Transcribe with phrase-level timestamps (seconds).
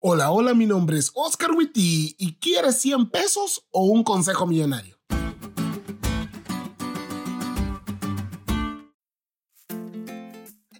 [0.00, 4.96] Hola, hola, mi nombre es Oscar Witty y ¿quieres 100 pesos o un consejo millonario?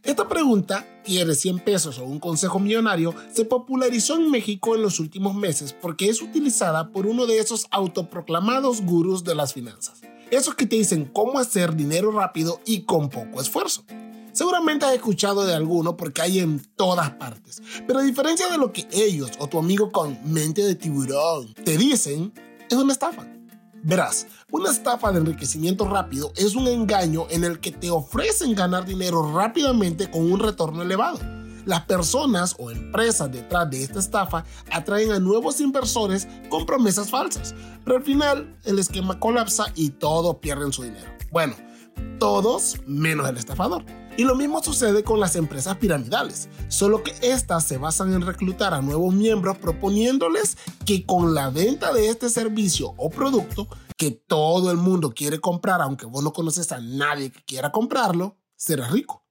[0.04, 5.00] Esta pregunta, ¿quieres 100 pesos o un consejo millonario?, se popularizó en México en los
[5.00, 10.00] últimos meses porque es utilizada por uno de esos autoproclamados gurús de las finanzas.
[10.30, 13.82] Esos que te dicen cómo hacer dinero rápido y con poco esfuerzo.
[14.38, 17.60] Seguramente has escuchado de alguno porque hay en todas partes.
[17.88, 21.76] Pero a diferencia de lo que ellos o tu amigo con mente de tiburón te
[21.76, 22.32] dicen,
[22.70, 23.26] es una estafa.
[23.82, 28.84] Verás, una estafa de enriquecimiento rápido es un engaño en el que te ofrecen ganar
[28.84, 31.18] dinero rápidamente con un retorno elevado.
[31.64, 37.56] Las personas o empresas detrás de esta estafa atraen a nuevos inversores con promesas falsas,
[37.84, 41.10] pero al final el esquema colapsa y todos pierden su dinero.
[41.32, 41.56] Bueno,
[42.20, 43.84] todos menos el estafador.
[44.18, 48.74] Y lo mismo sucede con las empresas piramidales, solo que estas se basan en reclutar
[48.74, 54.72] a nuevos miembros proponiéndoles que con la venta de este servicio o producto que todo
[54.72, 59.22] el mundo quiere comprar, aunque vos no conoces a nadie que quiera comprarlo, serás rico.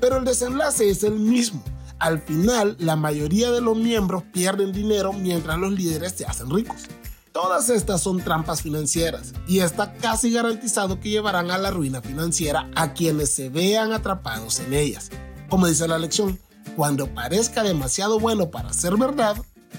[0.00, 1.62] Pero el desenlace es el mismo.
[1.98, 6.86] Al final, la mayoría de los miembros pierden dinero mientras los líderes se hacen ricos.
[7.42, 12.68] Todas estas son trampas financieras y está casi garantizado que llevarán a la ruina financiera
[12.74, 15.08] a quienes se vean atrapados en ellas.
[15.48, 16.38] Como dice la lección,
[16.76, 19.38] cuando parezca demasiado bueno para ser verdad,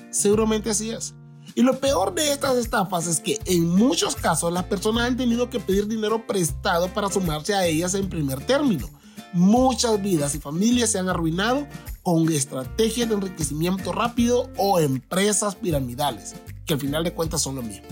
[0.09, 1.13] seguramente así es.
[1.53, 5.51] Y lo peor de estas estafas es que en muchos casos las personas han tenido
[5.51, 8.89] que pedir dinero prestado para sumarse a ellas en primer término.
[9.33, 11.67] Muchas vidas y familias se han arruinado
[12.03, 16.35] con estrategias de enriquecimiento rápido o empresas piramidales
[16.73, 17.87] al final de cuentas son lo mismo.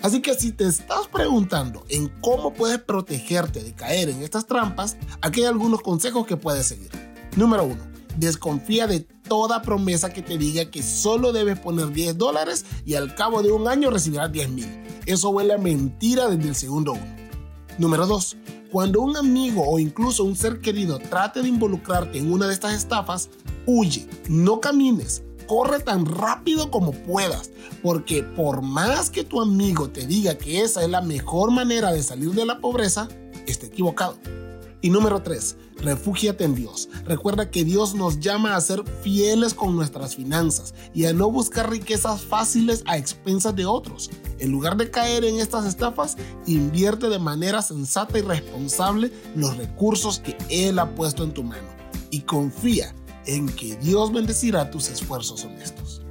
[0.00, 4.96] Así que si te estás preguntando en cómo puedes protegerte de caer en estas trampas,
[5.20, 6.90] aquí hay algunos consejos que puedes seguir.
[7.36, 7.76] Número 1.
[8.16, 13.14] Desconfía de toda promesa que te diga que solo debes poner 10 dólares y al
[13.14, 14.82] cabo de un año recibirás 10 mil.
[15.04, 17.02] Eso huele a mentira desde el segundo 1.
[17.78, 18.36] Número 2.
[18.70, 22.72] Cuando un amigo o incluso un ser querido trate de involucrarte en una de estas
[22.72, 23.28] estafas,
[23.66, 27.50] huye, no camines, corre tan rápido como puedas,
[27.82, 32.02] porque por más que tu amigo te diga que esa es la mejor manera de
[32.02, 33.08] salir de la pobreza,
[33.46, 34.16] está equivocado.
[34.84, 36.88] Y número 3, refúgiate en Dios.
[37.04, 41.70] Recuerda que Dios nos llama a ser fieles con nuestras finanzas y a no buscar
[41.70, 44.10] riquezas fáciles a expensas de otros.
[44.40, 50.18] En lugar de caer en estas estafas, invierte de manera sensata y responsable los recursos
[50.18, 51.68] que Él ha puesto en tu mano.
[52.10, 52.92] Y confía
[53.26, 56.02] en que Dios bendecirá tus esfuerzos honestos.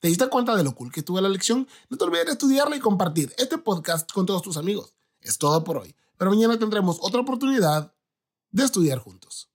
[0.00, 1.68] ¿Te diste cuenta de lo cool que estuvo la lección?
[1.88, 4.96] No te olvides de estudiarla y compartir este podcast con todos tus amigos.
[5.20, 7.94] Es todo por hoy, pero mañana tendremos otra oportunidad
[8.50, 9.48] de estudiar juntos.